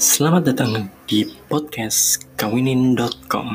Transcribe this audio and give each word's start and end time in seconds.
Selamat 0.00 0.48
datang 0.48 0.88
di 1.04 1.28
podcast 1.44 2.24
kawinin.com. 2.40 3.52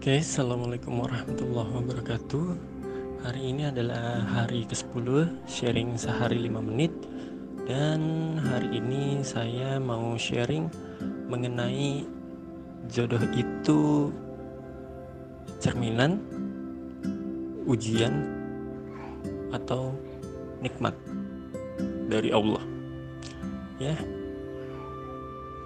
Oke, 0.00 0.24
Assalamualaikum 0.24 1.04
warahmatullahi 1.04 1.70
wabarakatuh 1.84 2.77
Hari 3.18 3.50
ini 3.50 3.66
adalah 3.66 4.22
hari 4.22 4.62
ke-10 4.62 5.26
sharing 5.50 5.98
sehari 5.98 6.38
5 6.38 6.62
menit 6.62 6.94
Dan 7.66 8.38
hari 8.38 8.78
ini 8.78 9.26
saya 9.26 9.82
mau 9.82 10.14
sharing 10.14 10.70
mengenai 11.26 12.06
jodoh 12.86 13.18
itu 13.34 14.14
cerminan, 15.58 16.22
ujian, 17.66 18.22
atau 19.50 19.90
nikmat 20.62 20.94
dari 22.06 22.30
Allah 22.30 22.62
Ya, 23.82 23.98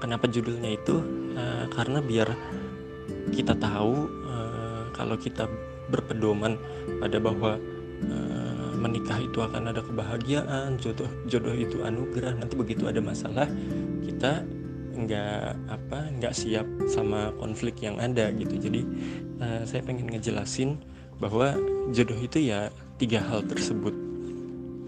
kenapa 0.01 0.25
judulnya 0.25 0.73
itu? 0.73 1.05
Uh, 1.37 1.69
karena 1.69 2.01
biar 2.01 2.33
kita 3.33 3.53
tahu 3.57 4.09
uh, 4.25 4.89
kalau 4.97 5.17
kita 5.21 5.49
berpedoman 5.91 6.61
pada 7.01 7.19
bahwa 7.19 7.59
uh, 8.07 8.73
menikah 8.79 9.19
itu 9.23 9.39
akan 9.43 9.71
ada 9.71 9.83
kebahagiaan, 9.83 10.79
jodoh 10.79 11.09
jodoh 11.27 11.55
itu 11.55 11.83
anugerah. 11.83 12.35
Nanti 12.39 12.55
begitu 12.59 12.87
ada 12.91 12.99
masalah 12.99 13.47
kita 14.03 14.43
nggak 14.93 15.57
apa 15.73 15.99
nggak 16.21 16.35
siap 16.37 16.69
sama 16.91 17.33
konflik 17.41 17.81
yang 17.81 17.97
ada 17.99 18.29
gitu. 18.35 18.59
Jadi 18.59 18.83
uh, 19.41 19.63
saya 19.65 19.83
pengen 19.87 20.11
ngejelasin 20.11 20.79
bahwa 21.23 21.55
jodoh 21.95 22.19
itu 22.19 22.51
ya 22.51 22.69
tiga 22.99 23.23
hal 23.23 23.47
tersebut. 23.47 23.95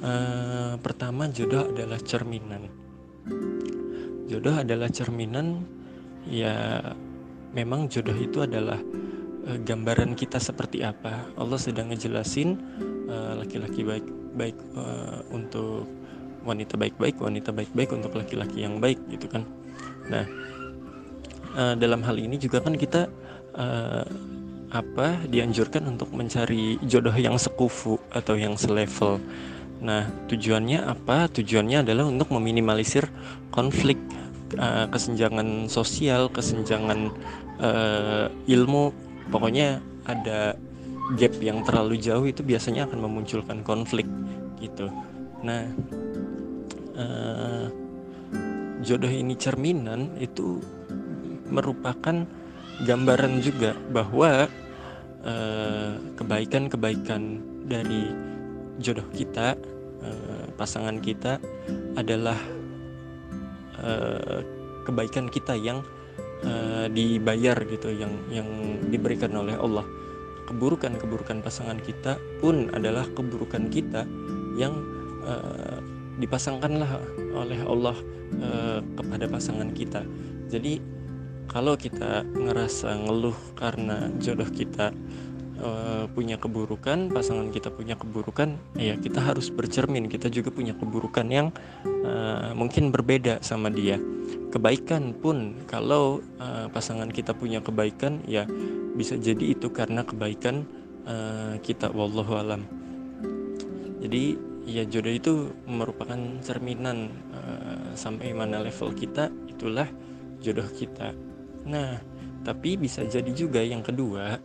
Uh, 0.05 0.77
pertama 0.85 1.31
jodoh 1.33 1.71
adalah 1.71 1.97
cerminan. 2.03 2.69
Jodoh 4.29 4.61
adalah 4.61 4.91
cerminan 4.93 5.65
ya 6.29 6.81
memang 7.53 7.89
jodoh 7.89 8.17
itu 8.17 8.43
adalah 8.45 8.81
uh, 9.47 9.59
gambaran 9.63 10.17
kita 10.17 10.41
seperti 10.41 10.83
apa. 10.85 11.29
Allah 11.37 11.59
sedang 11.61 11.93
ngejelasin 11.93 12.57
uh, 13.09 13.41
laki-laki 13.41 13.85
baik 13.85 14.07
baik 14.35 14.57
uh, 14.75 15.23
untuk 15.31 15.87
wanita 16.45 16.77
baik-baik, 16.77 17.17
wanita 17.19 17.51
baik-baik 17.57 17.91
untuk 17.97 18.13
laki-laki 18.15 18.67
yang 18.67 18.77
baik 18.79 19.01
gitu 19.09 19.27
kan. 19.33 19.49
Nah, 20.13 20.25
uh, 21.57 21.75
dalam 21.75 22.05
hal 22.05 22.21
ini 22.21 22.37
juga 22.37 22.61
kan 22.61 22.77
kita 22.77 23.09
uh, 23.57 24.05
apa 24.75 25.23
dianjurkan 25.31 25.87
untuk 25.87 26.11
mencari 26.11 26.77
jodoh 26.85 27.15
yang 27.15 27.39
sekufu 27.39 27.97
atau 28.11 28.35
yang 28.35 28.59
selevel. 28.59 29.23
Nah, 29.81 30.11
tujuannya 30.27 30.83
apa? 30.83 31.31
Tujuannya 31.31 31.87
adalah 31.87 32.11
untuk 32.11 32.35
meminimalisir 32.35 33.07
konflik 33.55 33.97
uh, 34.59 34.91
kesenjangan 34.91 35.71
sosial, 35.71 36.27
kesenjangan 36.33 37.15
uh, 37.63 38.27
ilmu, 38.51 38.91
pokoknya 39.33 39.81
ada 40.05 40.57
gap 41.17 41.35
yang 41.41 41.61
terlalu 41.65 42.01
jauh 42.01 42.25
itu 42.25 42.41
biasanya 42.41 42.89
akan 42.89 42.99
memunculkan 43.05 43.61
konflik 43.61 44.09
gitu. 44.61 44.89
Nah, 45.45 45.69
uh, 46.97 47.69
jodoh 48.81 49.13
ini 49.13 49.37
cerminan 49.37 50.17
itu 50.17 50.65
merupakan 51.53 52.25
gambaran 52.89 53.45
juga 53.45 53.77
bahwa 53.93 54.49
kebaikan-kebaikan 56.21 57.23
uh, 57.25 57.41
dari 57.65 58.13
jodoh 58.77 59.09
kita, 59.13 59.57
uh, 60.05 60.45
pasangan 60.57 61.01
kita 61.01 61.41
adalah 61.97 62.37
kebaikan 64.89 65.29
kita 65.29 65.53
yang 65.61 65.85
uh, 66.45 66.87
dibayar 66.93 67.57
gitu 67.65 67.91
yang 67.91 68.13
yang 68.31 68.49
diberikan 68.89 69.33
oleh 69.35 69.57
Allah. 69.59 69.85
Keburukan-keburukan 70.45 71.41
pasangan 71.41 71.81
kita 71.81 72.21
pun 72.39 72.69
adalah 72.77 73.09
keburukan 73.17 73.73
kita 73.73 74.05
yang 74.61 74.77
uh, 75.25 75.81
dipasangkanlah 76.21 77.01
oleh 77.35 77.61
Allah 77.65 77.97
uh, 78.39 78.79
kepada 78.95 79.25
pasangan 79.27 79.73
kita. 79.73 80.05
Jadi 80.53 80.79
kalau 81.49 81.77
kita 81.77 82.25
ngerasa 82.25 83.05
ngeluh 83.05 83.37
karena 83.57 84.09
jodoh 84.21 84.49
kita 84.49 84.93
uh, 85.65 86.05
punya 86.13 86.37
keburukan, 86.37 87.09
pasangan 87.09 87.49
kita 87.49 87.73
punya 87.73 87.97
keburukan, 87.97 88.61
ya 88.77 88.95
kita 89.01 89.25
harus 89.25 89.49
bercermin. 89.49 90.07
Kita 90.07 90.29
juga 90.29 90.53
punya 90.53 90.77
keburukan 90.77 91.27
yang 91.33 91.49
uh, 92.05 92.53
mungkin 92.53 92.93
berbeda 92.93 93.41
sama 93.41 93.73
dia. 93.73 93.97
Kebaikan 94.53 95.17
pun, 95.17 95.59
kalau 95.67 96.21
uh, 96.39 96.69
pasangan 96.71 97.09
kita 97.11 97.35
punya 97.35 97.65
kebaikan, 97.65 98.23
ya 98.29 98.47
bisa 98.95 99.19
jadi 99.19 99.57
itu 99.57 99.73
karena 99.73 100.05
kebaikan 100.05 100.69
uh, 101.09 101.59
kita. 101.59 101.91
Wallahu 101.91 102.37
alam. 102.39 102.63
Jadi 104.05 104.37
ya 104.69 104.85
jodoh 104.85 105.13
itu 105.13 105.33
merupakan 105.65 106.17
cerminan 106.45 107.11
uh, 107.33 107.97
sampai 107.97 108.37
mana 108.37 108.61
level 108.61 108.93
kita, 108.93 109.33
itulah 109.49 109.89
jodoh 110.45 110.69
kita. 110.77 111.17
Nah, 111.65 111.97
tapi 112.45 112.77
bisa 112.77 113.01
jadi 113.09 113.33
juga 113.33 113.65
yang 113.65 113.81
kedua 113.81 114.37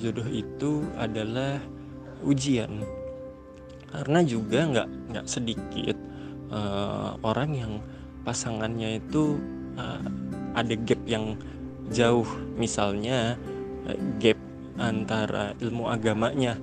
jodoh 0.00 0.26
itu 0.32 0.88
adalah 0.96 1.60
ujian. 2.24 2.80
Karena 3.92 4.24
juga 4.24 4.64
nggak 4.64 4.88
nggak 5.12 5.26
sedikit 5.28 5.96
uh, 6.48 7.18
orang 7.20 7.50
yang 7.52 7.72
pasangannya 8.24 9.02
itu 9.02 9.36
uh, 9.76 10.00
ada 10.56 10.74
gap 10.88 11.00
yang 11.04 11.36
jauh. 11.92 12.26
Misalnya 12.56 13.36
uh, 13.84 13.98
gap 14.16 14.40
antara 14.80 15.52
ilmu 15.60 15.92
agamanya. 15.92 16.56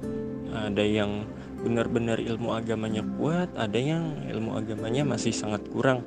Ada 0.47 0.81
yang 0.81 1.27
benar-benar 1.61 2.17
ilmu 2.17 2.55
agamanya 2.55 3.03
kuat 3.19 3.51
ada 3.59 3.77
yang 3.77 4.25
ilmu 4.25 4.57
agamanya 4.57 5.05
masih 5.05 5.29
sangat 5.29 5.61
kurang. 5.69 6.01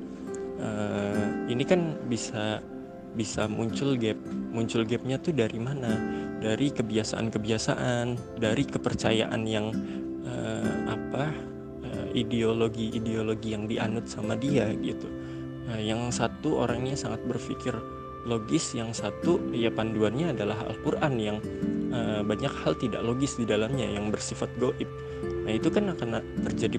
Uh, 0.59 1.47
ini 1.47 1.63
kan 1.63 1.95
bisa 2.09 2.59
bisa 3.15 3.47
muncul 3.47 3.95
gap. 3.95 4.17
Muncul 4.51 4.83
gapnya 4.83 5.21
tuh 5.21 5.31
dari 5.31 5.61
mana 5.61 6.20
dari 6.41 6.73
kebiasaan-kebiasaan 6.73 8.37
dari 8.41 8.63
kepercayaan 8.65 9.41
yang 9.45 9.69
uh, 10.25 10.89
apa 10.89 11.29
uh, 11.85 12.07
ideologi-ideologi 12.17 13.53
yang 13.53 13.69
dianut 13.69 14.09
sama 14.09 14.33
dia 14.33 14.73
gitu. 14.81 15.05
Uh, 15.69 15.77
yang 15.77 16.09
satu 16.09 16.65
orangnya 16.65 16.97
sangat 16.97 17.21
berpikir 17.29 17.77
logis 18.25 18.73
yang 18.77 18.93
satu 18.93 19.41
ya 19.53 19.69
panduannya 19.73 20.33
adalah 20.33 20.57
Al-Quran 20.65 21.13
yang 21.21 21.37
uh, 21.93 22.21
banyak 22.25 22.53
hal 22.65 22.73
tidak 22.77 23.01
logis 23.05 23.37
di 23.37 23.45
dalamnya 23.45 23.85
yang 23.85 24.09
bersifat 24.09 24.49
goib. 24.57 24.89
Nah 25.45 25.53
itu 25.53 25.69
kan 25.69 25.93
akan 25.93 26.21
terjadi 26.49 26.77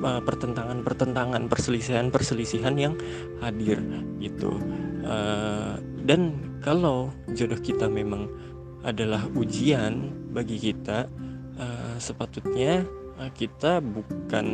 pertentangan-pertentangan 0.00 1.48
perselisihan-perselisihan 1.48 2.76
yang 2.76 2.94
hadir 3.40 3.80
gitu. 4.20 4.56
Uh, 5.06 5.80
dan 6.04 6.36
kalau 6.60 7.08
jodoh 7.32 7.58
kita 7.58 7.88
memang 7.88 8.28
adalah 8.86 9.26
ujian 9.34 10.14
bagi 10.30 10.62
kita 10.62 11.10
uh, 11.58 11.98
sepatutnya 11.98 12.86
uh, 13.18 13.26
kita 13.34 13.82
bukannya 13.82 14.46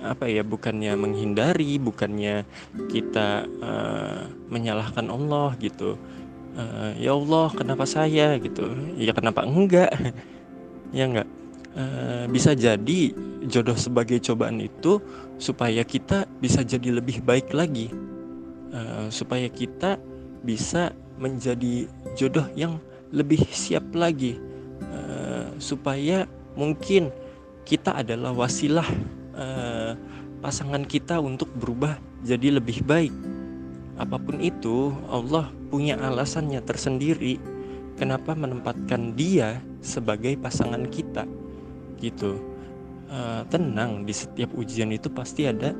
apa 0.00 0.24
ya 0.24 0.40
bukannya 0.40 0.96
menghindari 0.96 1.76
bukannya 1.76 2.48
kita 2.88 3.44
uh, 3.60 4.24
menyalahkan 4.48 5.12
Allah 5.12 5.52
gitu. 5.60 6.00
Uh, 6.56 6.96
ya 6.96 7.12
Allah 7.12 7.52
kenapa 7.52 7.84
saya 7.84 8.40
gitu? 8.40 8.72
Ya 8.96 9.12
kenapa 9.12 9.44
enggak? 9.44 9.92
Ya 10.94 11.10
enggak? 11.10 11.26
Uh, 11.76 12.24
bisa 12.30 12.56
jadi 12.56 13.12
jodoh 13.44 13.76
sebagai 13.76 14.16
cobaan 14.22 14.62
itu 14.64 15.02
supaya 15.36 15.84
kita 15.84 16.24
bisa 16.40 16.64
jadi 16.64 17.02
lebih 17.02 17.20
baik 17.20 17.52
lagi. 17.52 17.92
Uh, 18.72 19.10
supaya 19.12 19.50
kita 19.50 19.98
bisa 20.46 20.94
menjadi 21.16 21.88
jodoh 22.16 22.46
yang 22.56 22.80
lebih 23.14 23.40
siap 23.48 23.84
lagi 23.96 24.36
uh, 24.82 25.52
supaya 25.56 26.28
mungkin 26.56 27.12
kita 27.66 27.98
adalah 28.00 28.30
wasilah 28.32 28.86
uh, 29.34 29.92
pasangan 30.40 30.86
kita 30.86 31.18
untuk 31.18 31.50
berubah 31.56 31.98
jadi 32.22 32.58
lebih 32.58 32.86
baik. 32.86 33.14
Apa 33.96 34.20
pun 34.20 34.38
itu 34.44 34.92
Allah 35.08 35.48
punya 35.72 35.96
alasannya 35.96 36.60
tersendiri 36.60 37.40
kenapa 37.96 38.36
menempatkan 38.36 39.16
dia 39.16 39.58
sebagai 39.80 40.36
pasangan 40.36 40.84
kita 40.86 41.24
gitu. 41.98 42.38
Uh, 43.06 43.46
tenang 43.46 44.02
di 44.02 44.10
setiap 44.10 44.50
ujian 44.58 44.90
itu 44.90 45.06
pasti 45.06 45.46
ada 45.46 45.70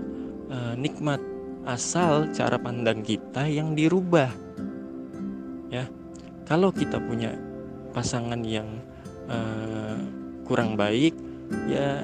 uh, 0.47 0.79
nikmat 0.79 1.19
asal 1.67 2.31
cara 2.31 2.55
pandang 2.55 3.03
kita 3.03 3.51
yang 3.51 3.75
dirubah 3.75 4.31
ya 5.77 5.85
kalau 6.49 6.73
kita 6.73 6.97
punya 6.97 7.37
pasangan 7.93 8.41
yang 8.41 8.81
uh, 9.29 10.01
kurang 10.49 10.79
baik 10.79 11.13
ya 11.69 12.01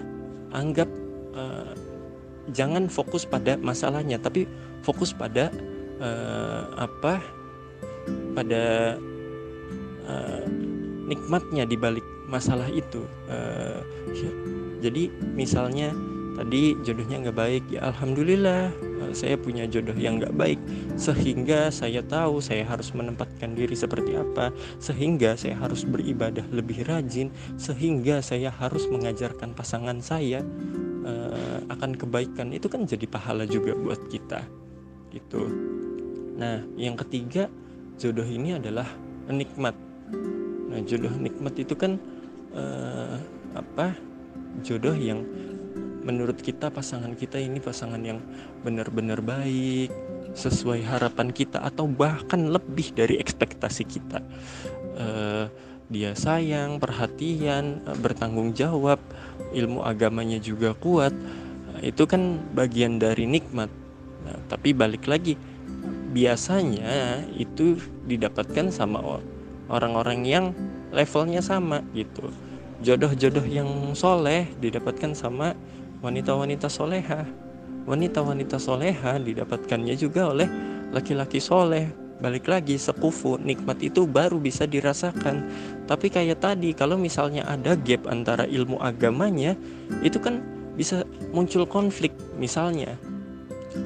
anggap 0.53 0.89
uh, 1.33 1.73
jangan 2.53 2.91
fokus 2.91 3.25
pada 3.25 3.57
masalahnya 3.57 4.21
tapi 4.21 4.45
fokus 4.85 5.15
pada 5.15 5.49
uh, 6.03 6.69
apa 6.77 7.23
pada 8.35 8.97
uh, 10.05 10.45
nikmatnya 11.07 11.65
di 11.65 11.77
balik 11.79 12.05
masalah 12.27 12.67
itu 12.73 13.05
uh, 13.31 13.81
ya, 14.11 14.31
jadi 14.83 15.13
misalnya 15.37 15.95
tadi 16.39 16.77
jodohnya 16.85 17.29
nggak 17.29 17.39
baik. 17.39 17.65
Ya 17.71 17.81
alhamdulillah 17.93 18.73
saya 19.13 19.37
punya 19.37 19.69
jodoh 19.69 19.97
yang 19.97 20.19
nggak 20.21 20.35
baik. 20.35 20.61
Sehingga 20.97 21.69
saya 21.69 22.01
tahu 22.05 22.41
saya 22.41 22.65
harus 22.65 22.93
menempatkan 22.97 23.53
diri 23.53 23.77
seperti 23.77 24.17
apa. 24.17 24.51
Sehingga 24.81 25.37
saya 25.37 25.59
harus 25.61 25.85
beribadah 25.85 26.45
lebih 26.51 26.85
rajin. 26.89 27.29
Sehingga 27.61 28.25
saya 28.25 28.49
harus 28.49 28.89
mengajarkan 28.89 29.53
pasangan 29.53 30.01
saya 30.01 30.41
uh, 31.05 31.59
akan 31.69 31.97
kebaikan. 31.99 32.51
Itu 32.55 32.73
kan 32.73 32.89
jadi 32.89 33.05
pahala 33.05 33.45
juga 33.45 33.77
buat 33.77 34.01
kita 34.09 34.43
gitu. 35.13 35.45
Nah 36.41 36.65
yang 36.81 36.97
ketiga 36.97 37.53
jodoh 38.01 38.25
ini 38.25 38.57
adalah 38.57 38.89
nikmat. 39.29 39.77
Nah 40.73 40.81
jodoh 40.89 41.13
nikmat 41.21 41.55
itu 41.61 41.77
kan 41.77 42.01
uh, 42.57 43.21
apa 43.53 43.93
jodoh 44.65 44.97
yang 44.97 45.25
menurut 46.03 46.39
kita 46.39 46.69
pasangan 46.69 47.15
kita 47.15 47.39
ini 47.39 47.63
pasangan 47.63 48.03
yang 48.03 48.19
benar-benar 48.67 49.23
baik 49.23 49.91
sesuai 50.35 50.83
harapan 50.83 51.31
kita 51.31 51.63
atau 51.63 51.87
bahkan 51.87 52.51
lebih 52.51 52.93
dari 52.93 53.21
ekspektasi 53.23 53.85
kita. 53.87 54.19
Uh, 54.99 55.47
dia 55.93 56.17
sayang 56.17 56.81
perhatian 56.81 57.85
uh, 57.85 57.97
bertanggung 57.97 58.57
jawab 58.57 58.99
ilmu 59.53 59.85
agamanya 59.85 60.41
juga 60.41 60.75
kuat. 60.75 61.13
Uh, 61.73 61.81
itu 61.85 62.05
kan 62.09 62.41
bagian 62.57 62.97
dari 62.99 63.29
nikmat. 63.29 63.69
Nah, 64.25 64.39
tapi 64.49 64.73
balik 64.73 65.05
lagi 65.07 65.37
biasanya 66.13 67.25
itu 67.33 67.81
didapatkan 68.05 68.69
sama 68.69 69.01
orang-orang 69.73 70.21
yang 70.29 70.45
levelnya 70.93 71.41
sama 71.41 71.81
gitu. 71.97 72.29
Jodoh-jodoh 72.85 73.47
yang 73.49 73.97
soleh 73.97 74.45
didapatkan 74.61 75.17
sama 75.17 75.57
wanita-wanita 76.03 76.67
soleha. 76.67 77.25
Wanita-wanita 77.83 78.59
soleha 78.59 79.19
didapatkannya 79.19 79.95
juga 79.97 80.31
oleh 80.31 80.47
laki-laki 80.91 81.39
soleh. 81.39 81.89
Balik 82.23 82.47
lagi 82.47 82.79
sekufu 82.79 83.35
nikmat 83.43 83.83
itu 83.83 84.07
baru 84.07 84.39
bisa 84.39 84.63
dirasakan. 84.67 85.43
Tapi 85.91 86.07
kayak 86.07 86.39
tadi 86.39 86.71
kalau 86.71 86.95
misalnya 86.95 87.43
ada 87.51 87.75
gap 87.75 88.07
antara 88.07 88.47
ilmu 88.47 88.79
agamanya 88.79 89.59
itu 90.07 90.23
kan 90.23 90.39
bisa 90.79 91.03
muncul 91.35 91.67
konflik. 91.67 92.15
Misalnya 92.39 92.95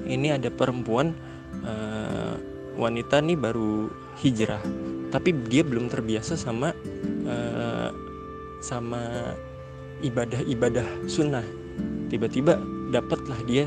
ini 0.04 0.32
ada 0.32 0.52
perempuan 0.52 1.16
uh, 1.64 2.36
wanita 2.76 3.24
nih 3.24 3.38
baru 3.40 3.88
hijrah 4.20 4.60
tapi 5.10 5.32
dia 5.48 5.64
belum 5.64 5.88
terbiasa 5.88 6.36
sama 6.36 6.76
uh, 7.24 7.88
sama 8.60 9.32
ibadah-ibadah 10.04 11.08
sunnah 11.08 11.44
tiba-tiba 12.08 12.58
dapatlah 12.90 13.38
dia 13.46 13.66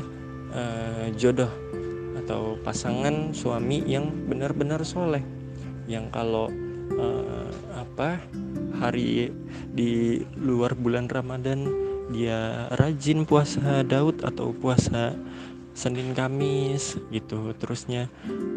uh, 0.54 1.08
jodoh 1.16 1.50
atau 2.24 2.54
pasangan 2.62 3.34
suami 3.34 3.82
yang 3.86 4.10
benar-benar 4.28 4.84
soleh. 4.86 5.22
Yang 5.90 6.06
kalau 6.14 6.46
uh, 6.94 7.50
apa 7.74 8.22
hari 8.78 9.34
di 9.70 10.22
luar 10.38 10.78
bulan 10.78 11.10
Ramadan 11.10 11.66
dia 12.10 12.70
rajin 12.78 13.22
puasa 13.22 13.86
Daud 13.86 14.22
atau 14.26 14.50
puasa 14.54 15.14
Senin 15.74 16.12
Kamis 16.12 16.98
gitu. 17.14 17.54
Terusnya 17.58 18.10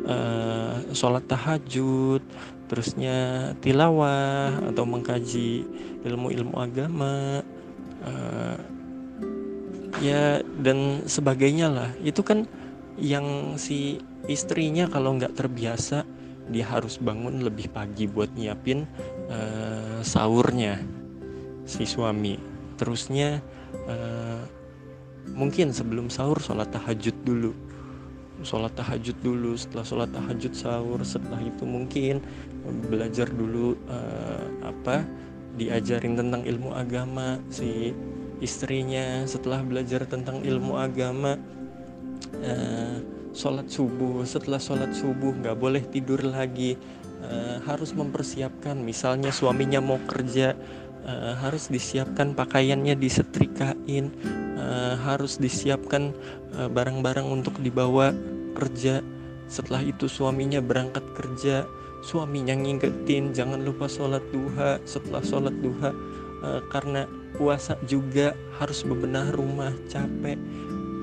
uh, 0.06 0.82
sholat 0.94 1.26
tahajud 1.30 2.22
terusnya 2.68 3.52
tilawah 3.62 4.50
atau 4.74 4.84
mengkaji 4.90 5.62
ilmu-ilmu 6.02 6.58
agama 6.58 7.46
uh, 8.02 8.58
ya 10.00 10.42
dan 10.64 11.06
sebagainya 11.06 11.68
lah. 11.70 11.90
Itu 12.02 12.26
kan 12.26 12.48
yang 12.98 13.58
si 13.58 14.00
istrinya 14.30 14.88
kalau 14.88 15.18
nggak 15.18 15.36
terbiasa 15.36 16.08
dia 16.52 16.68
harus 16.68 17.00
bangun 17.00 17.40
lebih 17.40 17.72
pagi 17.72 18.04
buat 18.04 18.32
nyiapin 18.36 18.84
uh, 19.32 20.00
sahurnya 20.04 20.80
si 21.64 21.88
suami. 21.88 22.36
Terusnya 22.76 23.40
uh, 23.88 24.44
mungkin 25.32 25.72
sebelum 25.72 26.12
sahur 26.12 26.40
sholat 26.40 26.72
tahajud 26.72 27.16
dulu. 27.24 27.52
Sholat 28.44 28.76
tahajud 28.76 29.16
dulu 29.24 29.56
setelah 29.56 29.86
sholat 29.88 30.10
tahajud 30.12 30.52
sahur 30.52 31.00
setelah 31.08 31.40
itu 31.40 31.64
mungkin 31.64 32.20
belajar 32.92 33.32
dulu 33.32 33.80
uh, 33.88 34.68
apa 34.68 35.08
diajarin 35.56 36.18
tentang 36.18 36.44
ilmu 36.44 36.76
agama 36.76 37.40
si 37.48 37.94
istrinya 38.44 39.24
setelah 39.24 39.64
belajar 39.64 40.04
tentang 40.04 40.44
ilmu 40.44 40.76
agama 40.76 41.40
uh, 42.44 42.98
sholat 43.32 43.72
subuh. 43.72 44.28
Setelah 44.28 44.60
sholat 44.60 44.92
subuh 44.92 45.32
nggak 45.32 45.56
boleh 45.56 45.84
tidur 45.88 46.20
lagi. 46.22 46.76
Uh, 47.24 47.64
harus 47.64 47.96
mempersiapkan. 47.96 48.76
Misalnya 48.76 49.32
suaminya 49.32 49.80
mau 49.80 49.96
kerja 50.04 50.60
uh, 51.08 51.34
harus 51.40 51.72
disiapkan 51.72 52.36
pakaiannya 52.36 53.00
disetrikain 53.00 54.12
uh, 54.60 55.00
harus 55.00 55.40
disiapkan 55.40 56.12
barang-barang 56.52 57.24
uh, 57.24 57.36
untuk 57.40 57.56
dibawa 57.64 58.12
kerja. 58.60 59.00
Setelah 59.48 59.88
itu 59.88 60.12
suaminya 60.12 60.60
berangkat 60.60 61.04
kerja 61.16 61.64
suaminya 62.04 62.52
ngingetin 62.52 63.32
jangan 63.32 63.64
lupa 63.64 63.88
sholat 63.88 64.22
duha. 64.36 64.78
Setelah 64.84 65.24
sholat 65.24 65.56
duha 65.64 65.96
uh, 66.44 66.62
karena 66.68 67.08
puasa 67.36 67.78
juga 67.90 68.38
harus 68.62 68.86
bebenah 68.86 69.34
rumah 69.34 69.74
capek. 69.90 70.38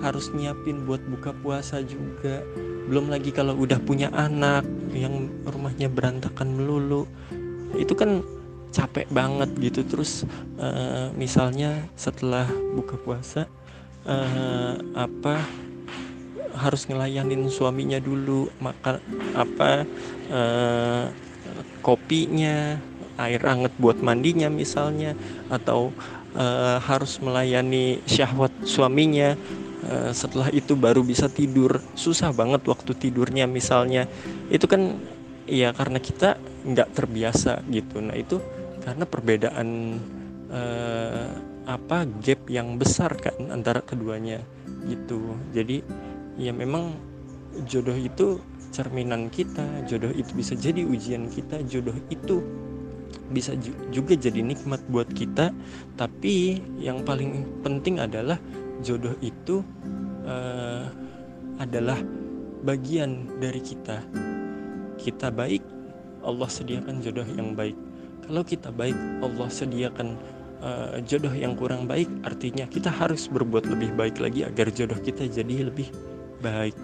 Harus 0.00 0.32
nyiapin 0.32 0.88
buat 0.88 1.02
buka 1.04 1.36
puasa 1.44 1.84
juga. 1.84 2.40
Belum 2.88 3.12
lagi 3.12 3.30
kalau 3.30 3.52
udah 3.58 3.76
punya 3.84 4.08
anak 4.16 4.64
yang 4.96 5.28
rumahnya 5.44 5.92
berantakan 5.92 6.56
melulu. 6.56 7.04
Itu 7.76 7.92
kan 7.92 8.24
capek 8.72 9.06
banget 9.12 9.50
gitu. 9.60 9.84
Terus 9.84 10.24
uh, 10.56 11.12
misalnya 11.14 11.84
setelah 11.98 12.48
buka 12.74 12.96
puasa 12.96 13.44
uh, 14.08 14.74
apa 14.96 15.36
harus 16.56 16.84
ngelayanin 16.88 17.46
suaminya 17.48 17.96
dulu 18.02 18.50
makan 18.60 19.00
apa 19.32 19.86
uh, 20.28 21.04
kopinya 21.80 22.76
air 23.20 23.40
hangat 23.44 23.72
buat 23.76 24.00
mandinya 24.00 24.48
misalnya 24.48 25.12
atau 25.52 25.92
uh, 26.34 26.78
harus 26.82 27.18
melayani 27.22 28.02
syahwat 28.06 28.52
suaminya 28.62 29.34
uh, 29.86 30.10
setelah 30.14 30.50
itu 30.50 30.76
baru 30.76 31.02
bisa 31.02 31.26
tidur. 31.30 31.80
Susah 31.94 32.30
banget 32.34 32.62
waktu 32.66 32.92
tidurnya 32.94 33.48
misalnya. 33.50 34.06
Itu 34.50 34.66
kan 34.70 34.98
ya 35.48 35.74
karena 35.74 35.98
kita 35.98 36.38
nggak 36.66 36.92
terbiasa 36.94 37.64
gitu. 37.70 37.98
Nah 38.02 38.14
itu 38.14 38.38
karena 38.82 39.04
perbedaan 39.04 39.98
uh, 40.50 41.28
apa 41.68 42.08
gap 42.18 42.50
yang 42.50 42.74
besar 42.80 43.14
kan 43.18 43.36
antara 43.52 43.84
keduanya 43.84 44.42
gitu. 44.88 45.36
Jadi 45.54 45.84
ya 46.40 46.50
memang 46.54 46.96
jodoh 47.66 47.96
itu 47.98 48.40
cerminan 48.70 49.28
kita 49.28 49.66
jodoh 49.90 50.14
itu 50.14 50.30
bisa 50.32 50.54
jadi 50.54 50.86
ujian 50.86 51.26
kita 51.26 51.58
jodoh 51.66 51.94
itu 52.08 52.38
bisa 53.30 53.54
juga 53.90 54.14
jadi 54.18 54.42
nikmat 54.42 54.82
buat 54.90 55.08
kita. 55.10 55.54
Tapi 55.94 56.60
yang 56.80 57.02
paling 57.06 57.62
penting 57.62 58.02
adalah 58.02 58.36
jodoh 58.82 59.14
itu 59.20 59.62
uh, 60.26 60.88
adalah 61.60 61.98
bagian 62.64 63.28
dari 63.38 63.60
kita. 63.60 64.02
Kita 65.00 65.32
baik 65.32 65.64
Allah 66.20 66.48
sediakan 66.48 67.00
jodoh 67.00 67.26
yang 67.36 67.56
baik. 67.56 67.76
Kalau 68.26 68.42
kita 68.44 68.68
baik 68.70 68.96
Allah 69.24 69.48
sediakan 69.48 70.08
uh, 70.62 71.00
jodoh 71.04 71.32
yang 71.32 71.56
kurang 71.56 71.88
baik 71.88 72.08
artinya 72.24 72.68
kita 72.68 72.92
harus 72.92 73.26
berbuat 73.26 73.66
lebih 73.66 73.96
baik 73.96 74.20
lagi 74.20 74.46
agar 74.46 74.70
jodoh 74.70 74.96
kita 75.00 75.26
jadi 75.26 75.68
lebih 75.68 75.88
baik 76.44 76.76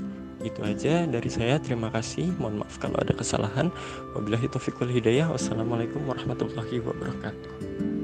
itu 0.49 0.61
aja 0.63 1.05
dari 1.05 1.31
saya. 1.31 1.59
Terima 1.59 1.91
kasih. 1.91 2.31
Mohon 2.39 2.63
maaf 2.65 2.77
kalau 2.79 2.97
ada 2.99 3.13
kesalahan. 3.13 3.69
Wabillahi 4.15 4.47
taufiq 4.51 4.79
wal 4.79 4.93
hidayah. 4.93 5.27
Wassalamualaikum 5.31 6.03
warahmatullahi 6.07 6.83
wabarakatuh 6.83 7.96